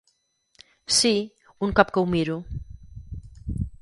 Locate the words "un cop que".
1.67-2.03